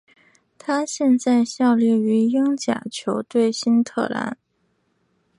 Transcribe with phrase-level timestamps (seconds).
[0.57, 4.35] 他现在效力于英甲球队新特兰。